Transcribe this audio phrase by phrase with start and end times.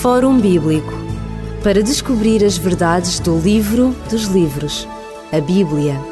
[0.00, 0.94] Fórum Bíblico
[1.62, 4.88] para descobrir as verdades do livro dos livros,
[5.30, 6.09] a Bíblia.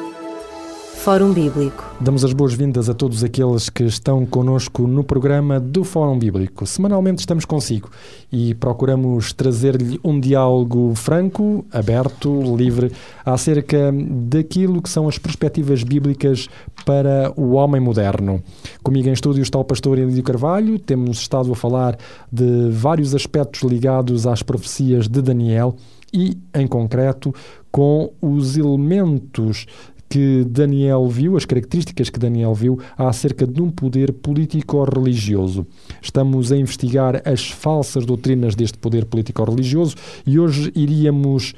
[0.98, 1.84] Fórum Bíblico.
[2.00, 6.66] Damos as boas-vindas a todos aqueles que estão conosco no programa do Fórum Bíblico.
[6.66, 7.88] Semanalmente estamos consigo
[8.32, 12.92] e procuramos trazer-lhe um diálogo franco, aberto, livre,
[13.24, 16.48] acerca daquilo que são as perspectivas bíblicas
[16.84, 18.42] para o homem moderno.
[18.82, 21.96] Comigo em estúdio está o pastor Elídio Carvalho, temos estado a falar
[22.30, 25.76] de vários aspectos ligados às profecias de Daniel
[26.12, 27.32] e, em concreto,
[27.70, 29.66] com os elementos
[30.08, 35.66] que Daniel viu, as características que Daniel viu acerca de um poder político-religioso.
[36.00, 41.54] Estamos a investigar as falsas doutrinas deste poder político-religioso e hoje iríamos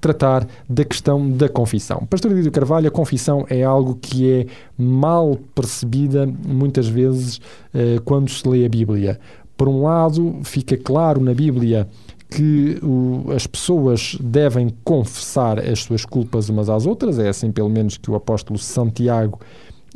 [0.00, 2.06] tratar da questão da confissão.
[2.08, 7.40] Pastor Edito Carvalho, a confissão é algo que é mal percebida muitas vezes
[7.74, 9.18] eh, quando se lê a Bíblia.
[9.56, 11.88] Por um lado, fica claro na Bíblia
[12.30, 17.70] que o, as pessoas devem confessar as suas culpas umas às outras, é assim pelo
[17.70, 19.40] menos que o apóstolo Santiago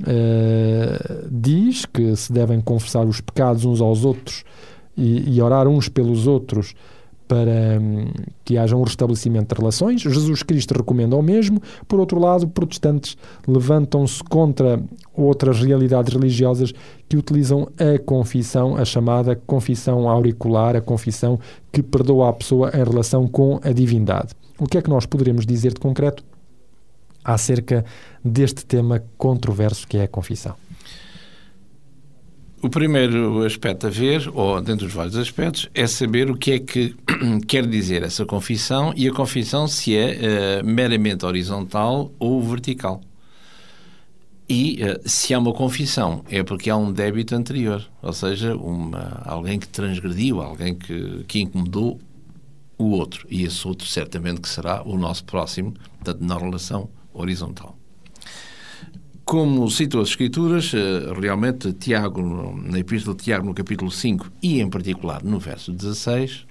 [0.01, 4.45] uh, diz, que se devem confessar os pecados uns aos outros
[4.97, 6.75] e, e orar uns pelos outros
[7.33, 8.11] para hum,
[8.45, 10.03] que haja um restabelecimento de relações.
[10.03, 11.63] Jesus Cristo recomenda o mesmo.
[11.89, 13.17] Por outro lado, protestantes
[13.49, 14.79] levantam-se contra
[15.15, 16.75] outras realidades religiosas
[17.09, 21.41] que utilizam a confissão, a chamada confissão auricular, a confissão
[21.73, 24.35] que perdoa a pessoa em relação com a divindade.
[24.59, 26.23] O que é que nós poderemos dizer de concreto
[27.25, 27.83] acerca
[28.23, 30.55] deste tema controverso que é a confissão?
[32.65, 36.59] O primeiro aspecto a ver, ou dentro dos vários aspectos, é saber o que é
[36.61, 36.95] que
[37.49, 43.01] quer dizer essa confissão e a confissão se é uh, meramente horizontal ou vertical.
[44.49, 49.21] E uh, se há uma confissão, é porque há um débito anterior, ou seja, uma,
[49.25, 52.01] alguém que transgrediu, alguém que, que incomodou
[52.79, 53.27] o outro.
[53.29, 57.82] E esse outro certamente que será o nosso próximo, portanto, na relação horizontal.
[59.33, 62.21] Como citou as Escrituras, eh, realmente Tiago,
[62.67, 66.45] na Epístola de Tiago, no capítulo 5 e em particular no verso 16,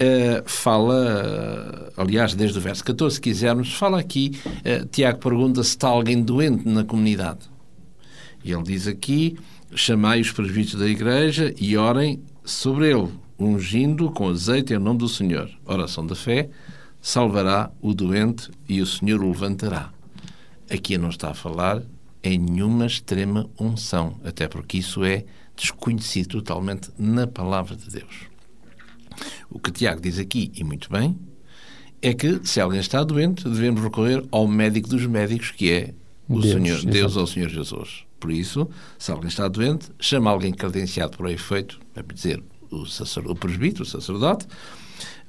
[0.00, 4.38] Uh, fala, aliás, desde o verso 14, se quisermos, fala aqui,
[4.92, 7.40] Tiago pergunta se está alguém doente na comunidade.
[8.44, 9.36] E ele diz aqui:
[9.74, 15.08] chamai os presbíteros da igreja e orem sobre ele, ungindo com azeite em nome do
[15.08, 15.50] Senhor.
[15.66, 16.48] Oração da fé,
[17.02, 19.97] salvará o doente e o Senhor o levantará.
[20.70, 21.82] Aqui não está a falar
[22.22, 25.24] em nenhuma extrema unção, até porque isso é
[25.56, 28.28] desconhecido totalmente na palavra de Deus.
[29.50, 31.18] O que Tiago diz aqui, e muito bem,
[32.00, 35.94] é que se alguém está doente, devemos recorrer ao médico dos médicos, que é
[36.28, 38.04] o Deus, Senhor, Deus ou o Senhor Jesus.
[38.20, 38.68] Por isso,
[38.98, 42.84] se alguém está doente, chama alguém credenciado para o efeito, é dizer, o,
[43.30, 44.46] o presbítero, o sacerdote,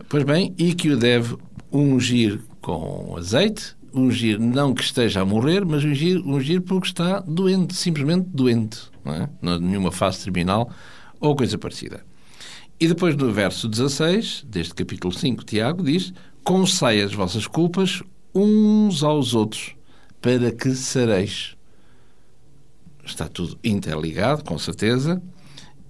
[0.07, 1.37] pois bem, e que o deve
[1.71, 7.75] ungir com azeite ungir não que esteja a morrer, mas ungir, ungir porque está doente,
[7.75, 9.29] simplesmente doente, não é?
[9.59, 10.71] Nenhuma fase terminal
[11.19, 12.05] ou coisa parecida.
[12.79, 16.13] E depois no verso 16, deste capítulo 5, Tiago diz:
[16.43, 18.01] Confessai as vossas culpas
[18.33, 19.75] uns aos outros,
[20.21, 21.55] para que sareis.
[23.03, 25.21] Está tudo interligado, com certeza,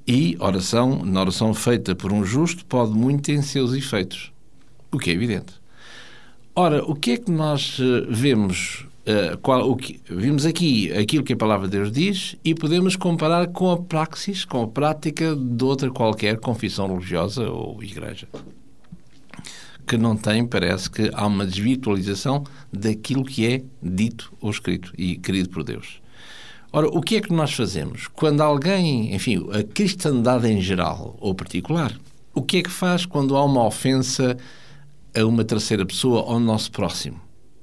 [0.08, 4.32] e oração, na oração feita por um justo, pode muito em seus efeitos,
[4.92, 5.59] o que é evidente.
[6.56, 8.86] Ora, o que é que nós eh, vemos?
[9.08, 12.96] Uh, qual, o que, vimos aqui aquilo que a palavra de Deus diz e podemos
[12.96, 18.28] comparar com a praxis, com a prática de outra qualquer confissão religiosa ou igreja.
[19.88, 25.16] Que não tem, parece que há uma desvirtualização daquilo que é dito ou escrito e
[25.16, 26.02] querido por Deus.
[26.72, 28.08] Ora, o que é que nós fazemos?
[28.08, 31.98] Quando alguém, enfim, a cristandade em geral ou particular,
[32.32, 34.38] o que é que faz quando há uma ofensa
[35.20, 37.20] a uma terceira pessoa ao nosso próximo.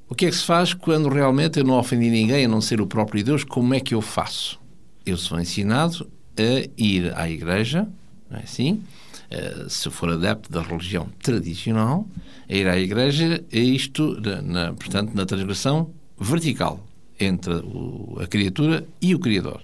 [0.08, 2.80] O que é que se faz quando realmente eu não ofendi ninguém a não ser
[2.80, 3.42] o próprio Deus?
[3.42, 4.60] Como é que eu faço?
[5.04, 6.08] Eu sou ensinado
[6.38, 7.88] a ir à igreja,
[8.30, 8.82] não é assim?
[9.30, 12.06] Uh, se for adepto da religião tradicional,
[12.48, 16.84] a ir à igreja é isto, na, portanto, na transgressão vertical
[17.18, 19.60] entre o, a criatura e o Criador.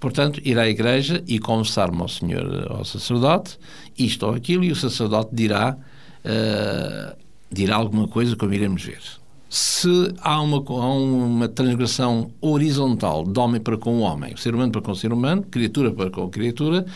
[0.00, 3.58] Portanto, ir à igreja e confessar-me ao Senhor, ao sacerdote,
[3.98, 5.76] isto ou aquilo, e o sacerdote dirá
[6.24, 7.16] uh,
[7.50, 9.00] dirá alguma coisa, como iremos ver.
[9.48, 14.80] Se há uma, há uma transgressão horizontal de homem para com homem, ser humano para
[14.80, 16.86] com ser humano, criatura para com criatura,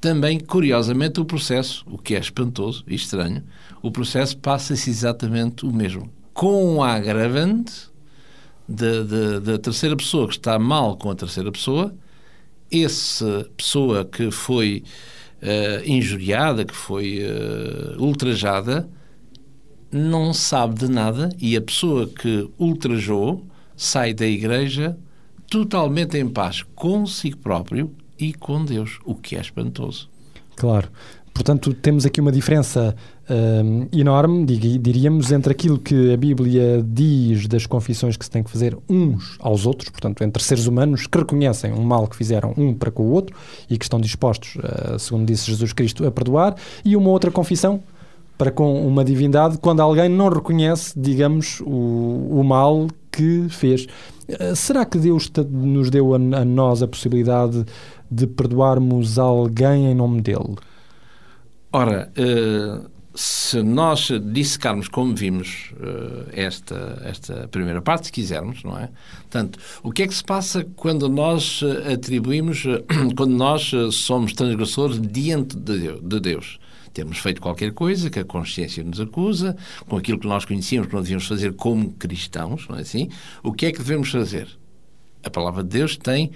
[0.00, 3.42] também, curiosamente, o processo, o que é espantoso e estranho,
[3.82, 6.08] o processo passa-se exatamente o mesmo.
[6.32, 7.90] Com a agravante
[8.68, 11.92] da terceira pessoa que está mal com a terceira pessoa,
[12.70, 14.84] essa pessoa que foi
[15.84, 17.20] injuriada, que foi
[17.98, 18.88] ultrajada,
[19.92, 23.44] não sabe de nada e a pessoa que ultrajou
[23.76, 24.96] sai da igreja
[25.48, 30.08] totalmente em paz consigo próprio e com Deus, o que é espantoso.
[30.54, 30.88] Claro.
[31.32, 32.94] Portanto, temos aqui uma diferença
[33.30, 38.50] um, enorme, diríamos, entre aquilo que a Bíblia diz das confissões que se tem que
[38.50, 42.74] fazer uns aos outros, portanto, entre seres humanos que reconhecem um mal que fizeram um
[42.74, 43.36] para com o outro
[43.68, 47.80] e que estão dispostos, uh, segundo disse Jesus Cristo, a perdoar, e uma outra confissão
[48.36, 53.86] para com uma divindade quando alguém não reconhece, digamos, o, o mal que fez.
[54.28, 57.64] Uh, será que Deus nos deu a, a nós a possibilidade
[58.10, 60.56] de perdoarmos alguém em nome dele?
[61.72, 62.90] Ora, uh,
[63.22, 68.88] se nós dissecarmos como vimos uh, esta, esta primeira parte, se quisermos, não é?
[69.18, 71.60] Portanto, o que é que se passa quando nós
[71.92, 72.64] atribuímos,
[73.14, 76.58] quando nós somos transgressores diante de Deus?
[76.94, 79.54] Temos feito qualquer coisa que a consciência nos acusa,
[79.86, 83.10] com aquilo que nós conhecíamos que não devíamos fazer como cristãos, não é assim?
[83.42, 84.48] O que é que devemos fazer?
[85.22, 86.30] A palavra de Deus tem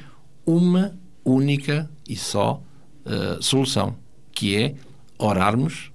[0.44, 0.94] uma
[1.25, 2.62] única e só
[3.06, 3.96] uh, solução,
[4.32, 4.75] que é
[5.19, 5.94] orarmos,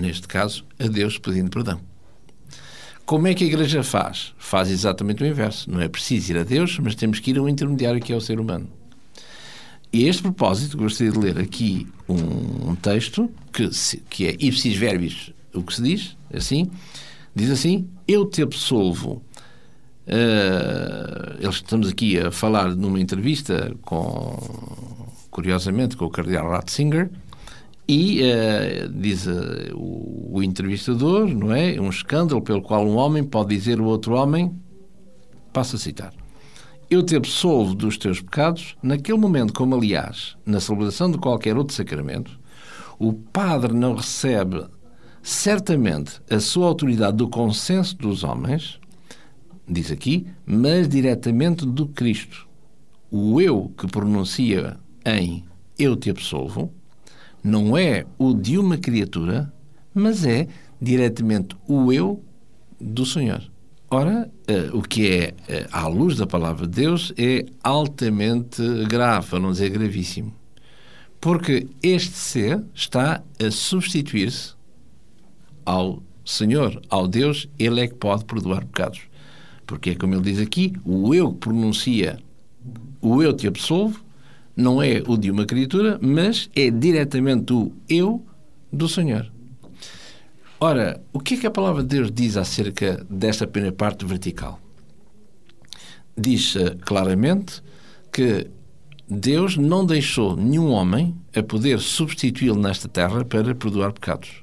[0.00, 1.80] neste caso, a Deus pedindo perdão.
[3.04, 4.34] Como é que a Igreja faz?
[4.36, 5.70] Faz exatamente o inverso.
[5.70, 8.20] Não é preciso ir a Deus, mas temos que ir ao intermediário que é o
[8.20, 8.68] ser humano.
[9.92, 13.70] E a este propósito, gostaria de ler aqui um, um texto que,
[14.10, 16.70] que é ipsis verbis, o que se diz, assim,
[17.34, 19.22] diz assim, eu te absolvo
[20.06, 24.38] Uh, estamos aqui a falar numa entrevista com,
[25.32, 27.10] curiosamente, com o Cardeal Ratzinger,
[27.88, 31.80] e uh, diz uh, o, o, entrevistador, não é?
[31.80, 34.52] Um escândalo pelo qual um homem pode dizer ao outro homem,
[35.52, 36.12] passo a citar,
[36.90, 41.74] eu te absolvo dos teus pecados, naquele momento, como aliás, na celebração de qualquer outro
[41.74, 42.38] sacramento,
[42.98, 44.64] o padre não recebe
[45.22, 48.80] certamente a sua autoridade do consenso dos homens,
[49.68, 52.46] diz aqui, mas diretamente do Cristo.
[53.10, 55.44] O eu que pronuncia em
[55.78, 56.72] eu te absolvo
[57.46, 59.52] não é o de uma criatura,
[59.94, 60.48] mas é
[60.80, 62.22] diretamente o eu
[62.80, 63.42] do Senhor.
[63.88, 69.28] Ora, uh, o que é, uh, à luz da palavra de Deus, é altamente grave,
[69.28, 70.34] para não dizer gravíssimo.
[71.20, 74.54] Porque este ser está a substituir-se
[75.64, 79.02] ao Senhor, ao Deus, Ele é que pode perdoar pecados.
[79.64, 82.18] Porque é como ele diz aqui, o eu que pronuncia
[83.00, 84.04] o eu te absolvo
[84.56, 88.24] não é o de uma criatura, mas é diretamente o eu
[88.72, 89.30] do Senhor.
[90.58, 94.58] Ora, o que é que a palavra de Deus diz acerca desta primeira parte vertical?
[96.16, 97.62] Diz uh, claramente
[98.10, 98.48] que
[99.06, 104.42] Deus não deixou nenhum homem a poder substituí-lo nesta terra para perdoar pecados.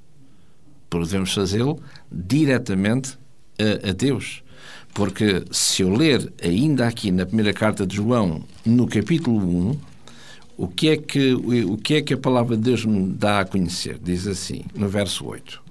[0.87, 1.81] Podemos fazê-lo
[2.11, 3.17] diretamente
[3.57, 4.43] a, a Deus.
[4.93, 9.39] Porque se eu ler ainda aqui na primeira carta de João, no capítulo
[9.71, 9.79] 1,
[10.57, 13.45] o que é que, o que, é que a palavra de Deus me dá a
[13.45, 13.99] conhecer?
[14.01, 15.61] Diz assim, no verso 8: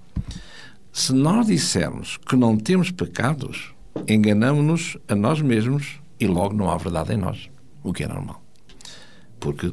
[0.93, 3.73] Se nós dissermos que não temos pecados,
[4.09, 7.49] enganamos-nos a nós mesmos e logo não há verdade em nós,
[7.83, 8.43] o que é normal.
[9.39, 9.73] Porque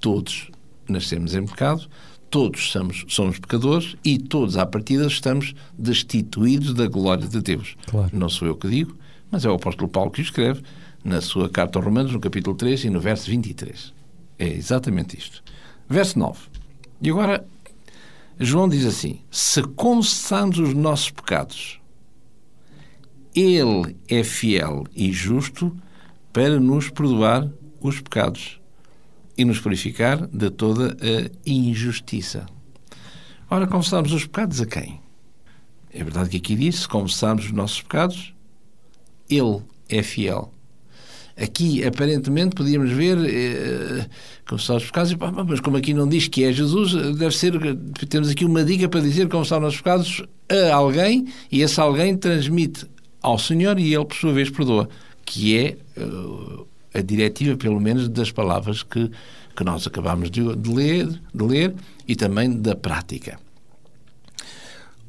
[0.00, 0.50] todos
[0.88, 1.88] nascemos em pecado,
[2.30, 7.76] todos somos, somos pecadores e todos, à partida, estamos destituídos da glória de Deus.
[7.86, 8.10] Claro.
[8.12, 8.96] Não sou eu que digo,
[9.30, 10.62] mas é o apóstolo Paulo que o escreve
[11.04, 13.95] na sua carta aos Romanos, no capítulo 3 e no verso 23.
[14.38, 15.42] É exatamente isto.
[15.88, 16.38] Verso 9.
[17.00, 17.46] E agora,
[18.38, 21.80] João diz assim: Se confessamos os nossos pecados,
[23.34, 25.76] Ele é fiel e justo
[26.32, 27.50] para nos perdoar
[27.80, 28.60] os pecados
[29.38, 32.46] e nos purificar de toda a injustiça.
[33.48, 35.00] Ora, confessamos os pecados a quem?
[35.92, 38.34] É verdade que aqui diz: se confessarmos os nossos pecados,
[39.30, 40.52] Ele é fiel.
[41.36, 44.06] Aqui, aparentemente, podíamos ver eh,
[44.48, 45.14] confessar os pecados,
[45.46, 47.52] mas como aqui não diz que é Jesus, deve ser.
[48.08, 52.16] Temos aqui uma dica para dizer confessar os nossos pecados a alguém e esse alguém
[52.16, 52.86] transmite
[53.20, 54.88] ao Senhor e ele, por sua vez, perdoa.
[55.26, 55.76] Que é.
[56.00, 56.66] Uh,
[56.96, 59.10] a diretiva, pelo menos, das palavras que,
[59.54, 61.74] que nós acabamos de, de, ler, de ler
[62.08, 63.38] e também da prática.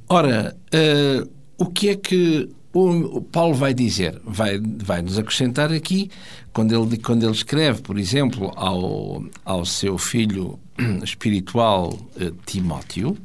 [0.10, 4.22] Ora, uh, o que é que o Paulo vai dizer?
[4.26, 6.10] Vai, vai nos acrescentar aqui,
[6.54, 10.60] quando ele, quando ele escreve, por exemplo, ao, ao seu filho
[11.04, 13.18] espiritual uh, Timóteo, uh,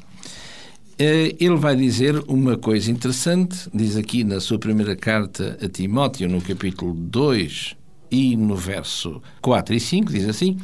[0.99, 6.41] ele vai dizer uma coisa interessante, diz aqui na sua primeira carta a Timóteo, no
[6.41, 7.77] capítulo 2,
[8.11, 10.59] e no verso 4 e 5 diz assim: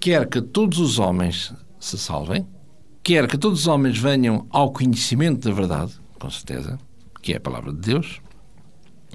[0.00, 2.46] Quer que todos os homens se salvem,
[3.02, 6.78] quer que todos os homens venham ao conhecimento da verdade, com certeza,
[7.22, 8.20] que é a palavra de Deus,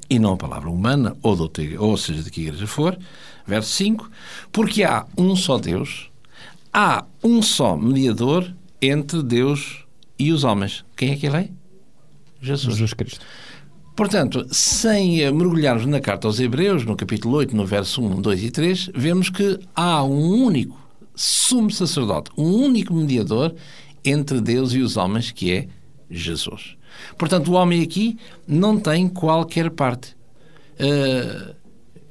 [0.09, 2.97] e não a palavra humana, ou, de outra, ou seja, de que igreja for.
[3.45, 4.09] Verso 5:
[4.51, 6.09] Porque há um só Deus,
[6.73, 9.85] há um só mediador entre Deus
[10.17, 10.85] e os homens.
[10.95, 11.49] Quem é que ele é?
[12.41, 12.75] Jesus.
[12.75, 13.25] Jesus Cristo.
[13.95, 18.51] Portanto, sem mergulharmos na carta aos Hebreus, no capítulo 8, no verso 1, 2 e
[18.51, 20.79] 3, vemos que há um único
[21.15, 23.55] sumo sacerdote, um único mediador
[24.05, 25.67] entre Deus e os homens, que é
[26.11, 26.76] Jesus.
[27.17, 30.15] Portanto, o homem aqui não tem qualquer parte.
[30.79, 31.55] Uh,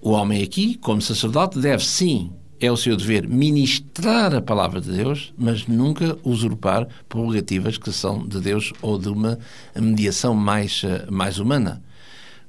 [0.00, 4.90] o homem aqui, como sacerdote, deve sim, é o seu dever, ministrar a palavra de
[4.90, 9.38] Deus, mas nunca usurpar prerrogativas que são de Deus ou de uma
[9.74, 11.82] mediação mais, uh, mais humana.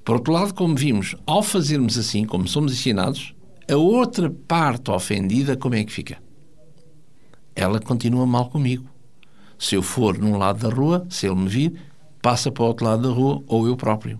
[0.04, 3.34] Por outro lado, como vimos, ao fazermos assim, como somos ensinados,
[3.70, 6.18] a outra parte ofendida, como é que fica?
[7.54, 8.88] Ela continua mal comigo.
[9.60, 11.74] Se eu for num lado da rua, se ele me vir,
[12.28, 14.20] passa para o outro lado da rua ou eu próprio.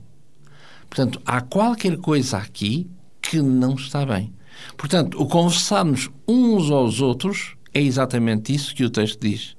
[0.90, 2.90] Portanto, há qualquer coisa aqui
[3.22, 4.32] que não está bem.
[4.78, 9.58] Portanto, o conversarmos uns aos outros é exatamente isso que o texto diz.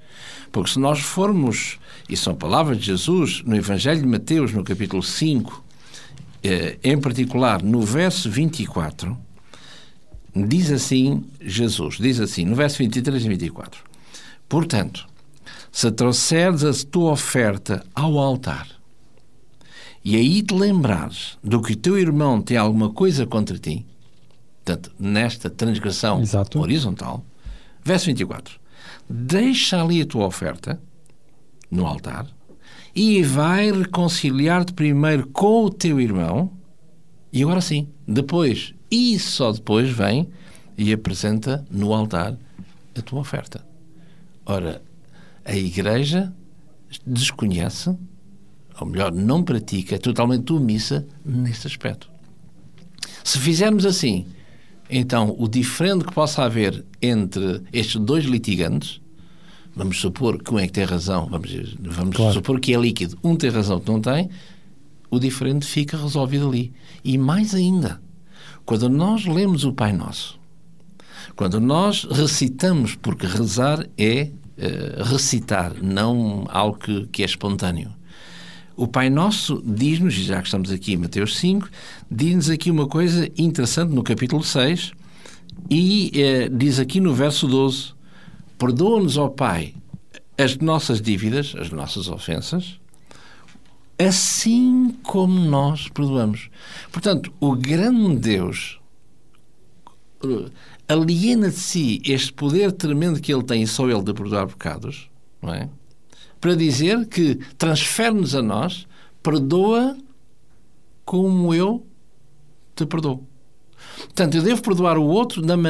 [0.51, 1.77] Porque se nós formos,
[2.09, 5.63] e são palavras de Jesus no Evangelho de Mateus, no capítulo 5,
[6.41, 9.15] eh, em particular no verso 24,
[10.35, 13.83] diz assim Jesus, diz assim, no verso 23 e 24:
[14.49, 15.07] Portanto,
[15.71, 18.79] se trouxeres a tua oferta ao altar
[20.03, 23.85] e aí te lembrares do que o teu irmão tem alguma coisa contra ti,
[24.63, 26.59] portanto, nesta transgressão Exato.
[26.59, 27.23] horizontal,
[27.83, 28.59] verso 24,
[29.09, 30.81] deixa ali a tua oferta
[31.69, 32.25] no altar
[32.95, 36.51] e vai reconciliar-te primeiro com o teu irmão
[37.31, 40.29] e agora sim, depois e só depois vem
[40.77, 42.35] e apresenta no altar
[42.97, 43.63] a tua oferta.
[44.45, 44.81] Ora,
[45.49, 46.31] a Igreja
[47.05, 47.97] desconhece,
[48.79, 52.09] ou melhor, não pratica, é totalmente omissa neste aspecto.
[53.23, 54.27] Se fizermos assim,
[54.89, 59.01] então o diferente que possa haver entre estes dois litigantes,
[59.75, 62.33] vamos supor que um é que tem razão, vamos, vamos claro.
[62.33, 64.29] supor que é líquido, um tem razão que não tem,
[65.09, 66.71] o diferente fica resolvido ali.
[67.03, 67.99] E mais ainda,
[68.65, 70.39] quando nós lemos o Pai Nosso,
[71.35, 74.29] quando nós recitamos, porque rezar é
[74.59, 77.91] uh, recitar, não algo que, que é espontâneo.
[78.75, 81.69] O Pai Nosso diz-nos, já que estamos aqui em Mateus 5,
[82.09, 84.93] diz-nos aqui uma coisa interessante no capítulo 6
[85.69, 87.93] e uh, diz aqui no verso 12:
[88.57, 89.73] Perdoa-nos, ó Pai,
[90.37, 92.79] as nossas dívidas, as nossas ofensas,
[93.97, 96.49] assim como nós perdoamos.
[96.91, 98.78] Portanto, o grande Deus
[100.87, 105.09] aliena de si este poder tremendo que ele tem, só ele, de perdoar pecados,
[105.41, 105.69] não é?
[106.41, 108.87] Para dizer que transfere-nos a nós,
[109.21, 109.97] perdoa
[111.05, 111.85] como eu
[112.75, 113.27] te perdoo.
[113.97, 115.69] Portanto, eu devo perdoar o outro da, ma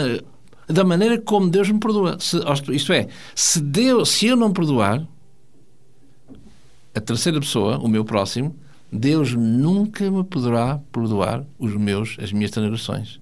[0.68, 2.18] da maneira como Deus me perdoa.
[2.20, 2.38] Se,
[2.72, 5.06] isto é, se, Deus, se eu não perdoar,
[6.94, 8.56] a terceira pessoa, o meu próximo,
[8.92, 13.20] Deus nunca me poderá perdoar os meus, as minhas transgressões.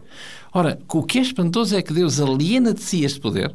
[0.58, 3.54] Ora, o que é espantoso é que Deus aliena de si este poder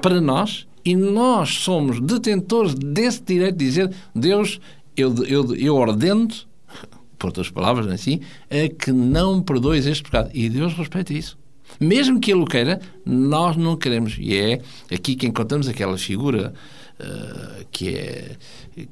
[0.00, 4.58] para nós e nós somos detentores desse direito de dizer Deus,
[4.96, 6.26] eu, eu, eu ordeno
[7.18, 10.30] por outras palavras, assim, a que não perdoes este pecado.
[10.32, 11.36] E Deus respeita isso.
[11.78, 14.16] Mesmo que Ele o queira, nós não queremos.
[14.18, 14.60] E é
[14.92, 16.52] aqui que encontramos aquela figura
[17.00, 18.36] uh, que é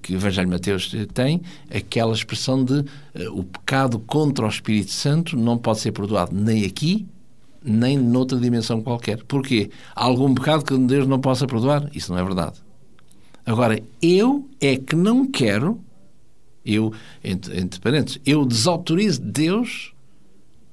[0.02, 1.40] que o Evangelho de Mateus tem,
[1.72, 2.84] aquela expressão de uh,
[3.32, 7.06] o pecado contra o Espírito Santo não pode ser perdoado nem aqui,
[7.62, 9.22] nem noutra dimensão qualquer.
[9.24, 9.70] Porquê?
[9.94, 11.88] Há algum pecado que Deus não possa perdoar?
[11.94, 12.56] Isso não é verdade.
[13.44, 15.80] Agora, eu é que não quero,
[16.64, 16.92] eu,
[17.24, 19.94] entre, entre parênteses, eu desautorizo Deus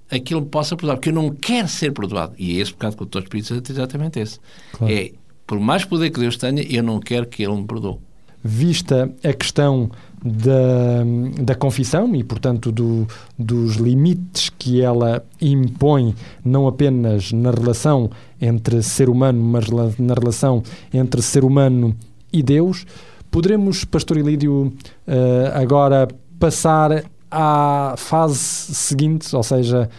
[0.10, 2.34] aquilo que possa perdoar, porque eu não quero ser perdoado.
[2.38, 4.40] E é esse pecado contra o Espírito Santo é exatamente esse.
[4.74, 4.94] Claro.
[4.94, 5.12] É,
[5.46, 7.98] por mais poder que Deus tenha, eu não quero que Ele me perdoe
[8.46, 9.90] vista a questão
[10.24, 13.08] da, da confissão e, portanto, do,
[13.38, 19.66] dos limites que ela impõe, não apenas na relação entre ser humano, mas
[19.98, 20.62] na relação
[20.94, 21.96] entre ser humano
[22.32, 22.86] e Deus,
[23.32, 24.72] poderemos, Pastor Ilídio,
[25.08, 26.08] eh, agora
[26.40, 27.04] passar
[27.38, 29.90] à fase seguinte, ou seja,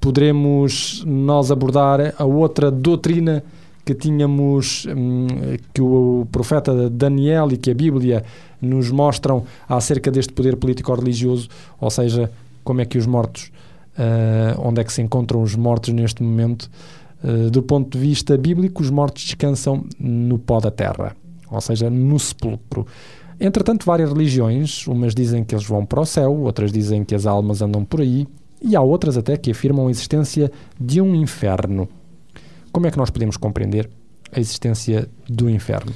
[0.00, 3.42] poderemos nós abordar a outra doutrina
[3.84, 5.26] que tínhamos, hum,
[5.74, 8.24] que o profeta Daniel e que a Bíblia
[8.62, 11.48] nos mostram acerca deste poder político-religioso,
[11.80, 12.30] ou seja,
[12.62, 13.50] como é que os mortos,
[13.98, 16.70] uh, onde é que se encontram os mortos neste momento,
[17.24, 21.16] Uh, do ponto de vista bíblico, os mortos descansam no pó da terra,
[21.50, 22.86] ou seja, no sepulcro.
[23.40, 27.26] Entretanto, várias religiões, umas dizem que eles vão para o céu, outras dizem que as
[27.26, 28.26] almas andam por aí,
[28.62, 30.50] e há outras até que afirmam a existência
[30.80, 31.88] de um inferno.
[32.72, 33.90] Como é que nós podemos compreender
[34.32, 35.92] a existência do inferno?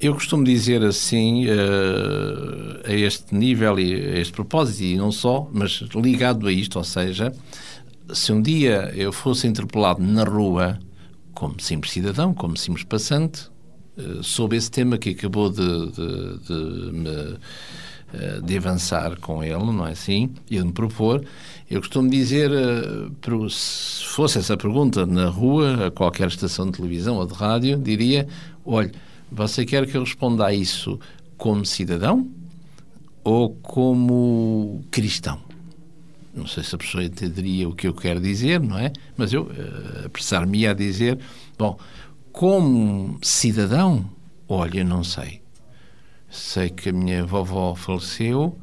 [0.00, 5.48] Eu costumo dizer assim, uh, a este nível e a este propósito, e não só,
[5.52, 7.32] mas ligado a isto, ou seja,
[8.12, 10.78] se um dia eu fosse interpelado na rua,
[11.32, 13.48] como simples cidadão, como simples passante,
[14.22, 19.86] sobre esse tema que acabou de, de, de, me, uh, de avançar com ele, não
[19.86, 20.30] é assim?
[20.50, 21.24] E de me propor,
[21.70, 22.50] eu costumo dizer,
[23.50, 28.26] se fosse essa pergunta na rua, a qualquer estação de televisão ou de rádio, diria:
[28.64, 28.92] olha
[29.34, 30.98] você quer que eu responda a isso
[31.36, 32.30] como cidadão
[33.24, 35.40] ou como cristão?
[36.32, 38.92] Não sei se a pessoa entenderia o que eu quero dizer, não é?
[39.16, 39.48] Mas eu
[40.04, 41.18] apressar-me a dizer,
[41.58, 41.76] bom,
[42.34, 44.10] como cidadão,
[44.48, 45.40] olha, não sei.
[46.28, 48.58] Sei que a minha vovó faleceu,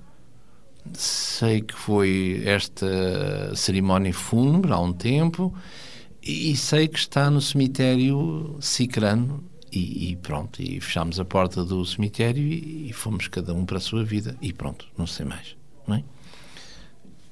[0.94, 5.56] sei que foi esta cerimónia fúnebre há um tempo
[6.22, 11.86] e sei que está no cemitério Cicrano e, e, pronto, e fechámos a porta do
[11.86, 15.56] cemitério e, e, fomos cada um para a sua vida e pronto, não sei mais,
[15.88, 16.04] não é?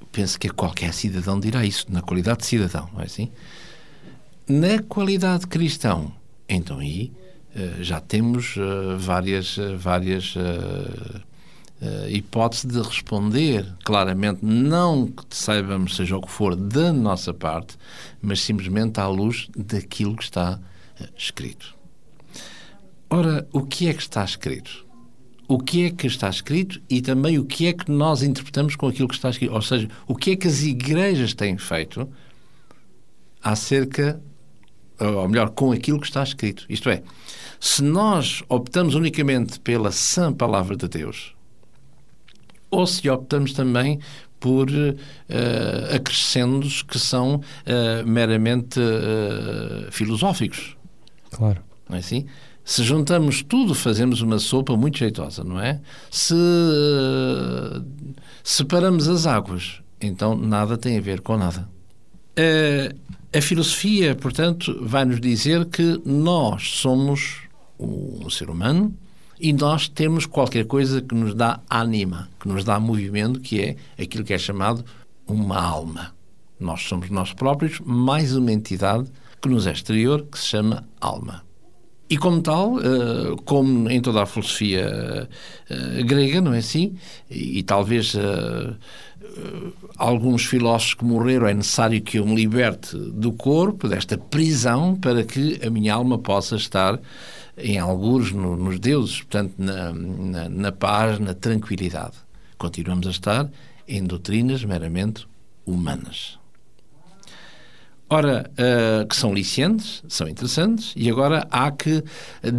[0.09, 3.29] Penso que qualquer cidadão dirá isso, na qualidade de cidadão, não é assim?
[4.47, 6.17] Na qualidade de cristão,
[6.49, 7.11] então aí
[7.55, 10.35] uh, já temos uh, várias, uh, várias
[12.09, 17.77] hipóteses de responder claramente, não que saibamos seja o que for da nossa parte,
[18.21, 20.59] mas simplesmente à luz daquilo que está
[21.15, 21.73] escrito.
[23.09, 24.85] Ora, o que é que está escrito?
[25.47, 28.87] O que é que está escrito e também o que é que nós interpretamos com
[28.87, 29.53] aquilo que está escrito?
[29.53, 32.09] Ou seja, o que é que as igrejas têm feito
[33.41, 34.21] acerca,
[34.99, 36.65] ou melhor, com aquilo que está escrito?
[36.69, 37.01] Isto é,
[37.59, 41.33] se nós optamos unicamente pela sã palavra de Deus,
[42.71, 43.99] ou se optamos também
[44.39, 50.77] por uh, acrescendos que são uh, meramente uh, filosóficos.
[51.31, 51.61] Claro.
[51.87, 52.25] Não é assim?
[52.63, 55.81] Se juntamos tudo, fazemos uma sopa muito jeitosa, não é?
[56.11, 56.35] Se
[58.43, 61.67] separamos as águas, então nada tem a ver com nada.
[63.31, 67.41] A filosofia, portanto, vai nos dizer que nós somos
[67.79, 68.91] um ser humano
[69.39, 73.75] e nós temos qualquer coisa que nos dá ânima, que nos dá movimento, que é
[74.01, 74.83] aquilo que é chamado
[75.27, 76.11] uma alma.
[76.59, 79.07] Nós somos nós próprios, mais uma entidade
[79.39, 81.43] que nos é exterior, que se chama alma.
[82.09, 85.29] E como tal, eh, como em toda a filosofia
[85.69, 86.95] eh, grega, não é assim?
[87.29, 88.73] E, talvez eh,
[89.95, 95.23] alguns filósofos que morreram é necessário que eu me liberte do corpo, desta prisão, para
[95.23, 96.99] que a minha alma possa estar
[97.55, 102.13] em alguns no, nos deuses, portanto, na, na, na paz, na tranquilidade.
[102.57, 103.51] Continuamos a estar
[103.87, 105.27] em doutrinas meramente
[105.63, 106.38] humanas.
[108.09, 112.03] Ora, uh, que são licientes, são interessantes, e agora há que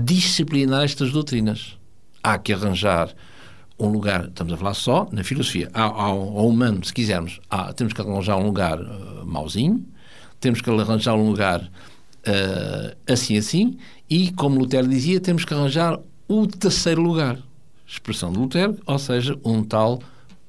[0.04, 1.76] disciplinar estas doutrinas.
[2.22, 3.12] Há que arranjar
[3.76, 8.00] um lugar, estamos a falar só na filosofia, ao, humano, se quisermos, há, temos que
[8.00, 9.84] arranjar um lugar uh, mauzinho,
[10.38, 13.76] temos que arranjar um lugar uh, assim assim,
[14.08, 17.38] e, como Lutero dizia, temos que arranjar o terceiro lugar.
[17.86, 20.00] Expressão de Lutero, ou seja, um tal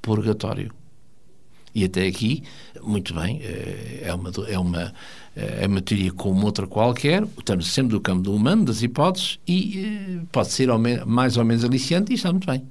[0.02, 0.72] purgatório.
[1.74, 2.44] E até aqui,
[2.82, 4.94] muito bem, eh, é uma, é uma,
[5.36, 9.40] eh, é uma teoria como outra qualquer, estamos sempre do campo do humano, das hipóteses,
[9.48, 10.68] e eh, pode ser
[11.06, 12.64] mais ou menos aliciante e está muito bem.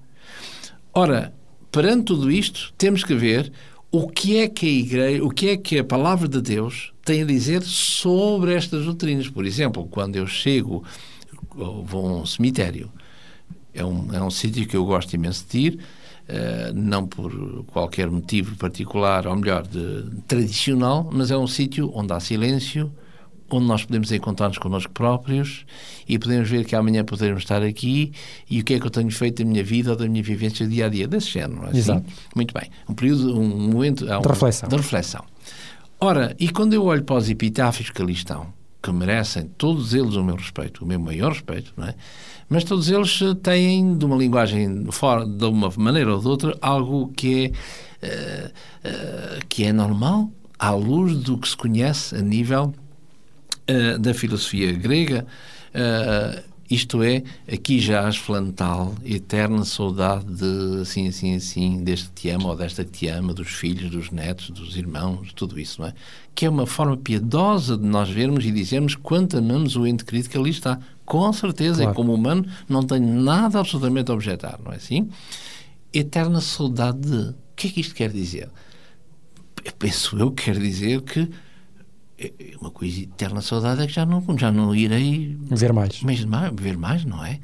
[0.92, 1.32] Ora,
[1.72, 3.50] perante tudo isto, temos que ver
[3.90, 7.22] o que é que a igreja, o que é que a palavra de Deus tem
[7.22, 9.28] a dizer sobre estas doutrinas.
[9.28, 10.84] Por exemplo, quando eu chego,
[11.54, 12.92] vou a um cemitério,
[13.74, 15.78] é um, é um sítio que eu gosto imenso de ir,
[16.30, 22.12] Uh, não por qualquer motivo particular, ou melhor, de, tradicional, mas é um sítio onde
[22.12, 22.92] há silêncio,
[23.50, 25.64] onde nós podemos encontrar-nos connosco próprios
[26.08, 28.12] e podemos ver que amanhã poderemos estar aqui
[28.48, 30.66] e o que é que eu tenho feito da minha vida ou da minha vivência
[30.66, 31.66] dia a dia, desse género.
[31.66, 31.78] Assim?
[31.78, 32.06] Exato.
[32.34, 32.70] Muito bem.
[32.88, 34.68] Um período, um momento um, de, reflexão.
[34.68, 35.24] de reflexão.
[36.00, 40.14] Ora, e quando eu olho para os epitáfios que ali estão, que merecem todos eles
[40.14, 41.94] o meu respeito, o meu maior respeito, não é?
[42.48, 47.52] Mas todos eles têm, de uma linguagem, de uma maneira ou de outra, algo que
[48.02, 52.74] é, uh, uh, que é normal, à luz do que se conhece a nível
[53.70, 55.26] uh, da filosofia grega
[56.70, 62.50] Isto é, aqui jaz flantal, eterna saudade de assim, assim, assim, deste que te ama
[62.50, 65.94] ou desta que te ama, dos filhos, dos netos, dos irmãos, tudo isso, não é?
[66.32, 70.28] Que é uma forma piedosa de nós vermos e dizermos quanto amamos o ente querido
[70.28, 70.78] que ali está.
[71.04, 71.90] Com certeza, claro.
[71.90, 75.10] e como humano, não tenho nada absolutamente a objetar, não é assim?
[75.92, 77.30] Eterna saudade de.
[77.30, 78.48] O que é que isto quer dizer?
[79.76, 81.28] Penso eu que quer dizer que
[82.20, 86.02] é, é uma coisa eterna saudade é que já não, já não irei ver mais.
[86.02, 86.20] Mas,
[86.54, 87.40] ver mais, não é?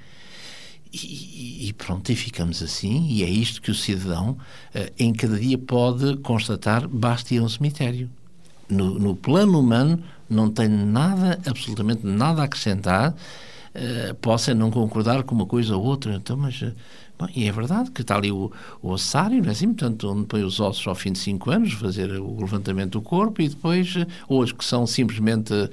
[0.92, 5.38] E, e, pronto, e ficamos assim, e é isto que o cidadão uh, em cada
[5.38, 8.08] dia pode constatar, basta ir a um cemitério.
[8.68, 15.22] No, no plano humano não tem nada, absolutamente nada a acrescentar, uh, possa não concordar
[15.24, 16.72] com uma coisa ou outra, então, mas uh,
[17.18, 18.52] Bom, e é verdade que está ali o,
[18.82, 19.68] o ossário, não é assim?
[19.68, 23.40] Portanto, onde põe os ossos ao fim de 5 anos, fazer o levantamento do corpo
[23.40, 23.94] e depois,
[24.28, 25.66] ou os que são simplesmente, uh,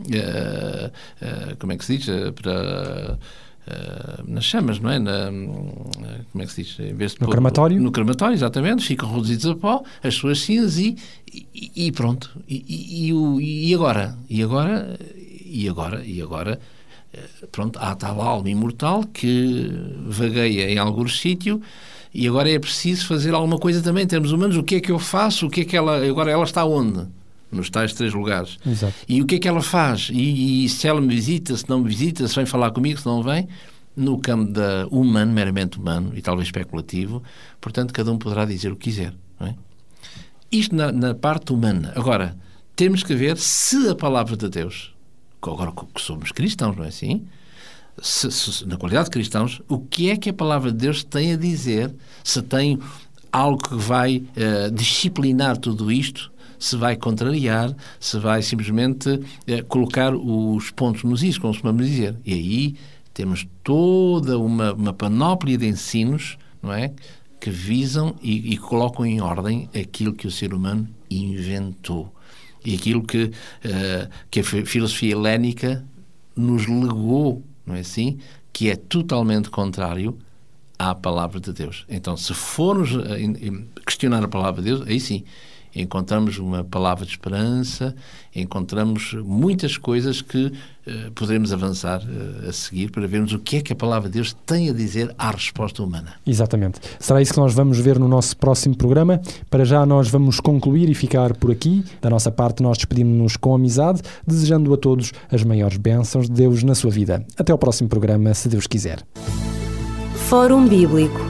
[0.00, 3.18] uh, como é que se diz, uh, para...
[3.66, 4.96] Uh, nas chamas, não é?
[4.96, 6.78] Na, como é que se diz?
[6.78, 7.80] Em vez de no pôr, crematório?
[7.80, 8.84] No crematório, exatamente.
[8.84, 10.96] Ficam reduzidos a pó, as suas cinzas e,
[11.34, 12.30] e, e pronto.
[12.48, 14.16] E, e, e, agora?
[14.30, 14.96] E agora?
[15.44, 16.04] E agora?
[16.06, 16.60] E agora?
[17.50, 19.70] Pronto, há tal alma imortal que
[20.06, 21.60] vagueia em algum sítio
[22.12, 24.56] e agora é preciso fazer alguma coisa também em termos humanos.
[24.56, 25.46] O que é que eu faço?
[25.46, 26.02] O que é que ela...
[26.06, 27.06] Agora ela está onde?
[27.52, 28.58] Nos tais três lugares.
[28.66, 28.94] Exato.
[29.06, 30.08] E o que é que ela faz?
[30.10, 33.04] E, e, se ela me visita, se não me visita, se vem falar comigo, se
[33.04, 33.46] não vem?
[33.94, 37.22] No campo da humano, meramente humano e talvez especulativo,
[37.60, 39.12] portanto, cada um poderá dizer o que quiser.
[39.40, 39.54] É?
[40.50, 41.92] Isto na, na parte humana.
[41.94, 42.34] Agora,
[42.74, 44.95] temos que ver se a palavra de Deus
[45.42, 47.26] agora que somos cristãos, não é assim?
[48.00, 51.32] Se, se, na qualidade de cristãos, o que é que a palavra de Deus tem
[51.32, 51.94] a dizer?
[52.22, 52.78] Se tem
[53.32, 60.14] algo que vai uh, disciplinar tudo isto, se vai contrariar, se vai simplesmente uh, colocar
[60.14, 62.16] os pontos nos is, como se costumamos dizer.
[62.24, 62.74] E aí
[63.14, 66.92] temos toda uma, uma panóplia de ensinos, não é?
[67.40, 72.12] Que visam e, e colocam em ordem aquilo que o ser humano inventou
[72.66, 75.84] e aquilo que, uh, que a filosofia helénica
[76.34, 78.18] nos legou, não é assim?
[78.52, 80.18] Que é totalmente contrário
[80.78, 81.86] à palavra de Deus.
[81.88, 82.90] Então, se formos
[83.86, 85.24] questionar a palavra de Deus, aí sim,
[85.82, 87.94] encontramos uma palavra de esperança,
[88.34, 93.60] encontramos muitas coisas que uh, poderemos avançar uh, a seguir para vermos o que é
[93.60, 96.14] que a palavra de Deus tem a dizer à resposta humana.
[96.26, 96.80] Exatamente.
[96.98, 99.20] Será isso que nós vamos ver no nosso próximo programa.
[99.50, 101.84] Para já nós vamos concluir e ficar por aqui.
[102.00, 106.62] Da nossa parte, nós despedimos-nos com amizade, desejando a todos as maiores bênçãos de Deus
[106.62, 107.24] na sua vida.
[107.36, 109.04] Até ao próximo programa, se Deus quiser.
[110.28, 111.20] Fórum Bíblico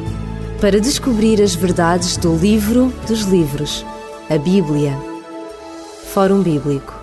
[0.61, 3.85] para descobrir as verdades do livro dos livros
[4.28, 4.98] a Bíblia.
[6.12, 6.95] Fórum Bíblico